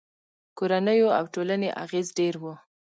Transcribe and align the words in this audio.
کورنیو 0.57 1.09
او 1.17 1.23
ټولنې 1.33 1.69
اغېز 1.83 2.07
ډېر 2.19 2.35
و. 2.41 2.43